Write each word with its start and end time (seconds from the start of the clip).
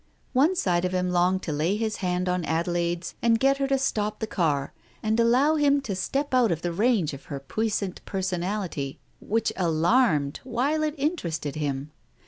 One 0.33 0.55
side 0.55 0.83
of 0.83 0.93
him 0.95 1.11
longed 1.11 1.43
to 1.43 1.51
lay 1.51 1.75
his 1.77 1.97
hand 1.97 2.27
on 2.27 2.43
Adelaide's 2.43 3.13
and 3.21 3.39
get 3.39 3.57
her 3.57 3.67
to 3.67 3.77
stop 3.77 4.17
the 4.17 4.25
car, 4.25 4.73
and 5.03 5.19
allow 5.19 5.57
him 5.57 5.79
to 5.81 5.95
step 5.95 6.33
out 6.33 6.51
of 6.51 6.63
the 6.63 6.71
range 6.73 7.13
of 7.13 7.25
her 7.25 7.39
puissant 7.39 8.03
personality, 8.03 8.97
which 9.19 9.53
alarmed 9.55 10.39
while 10.43 10.81
it 10.81 10.95
interested 10.97 11.53
him. 11.55 11.91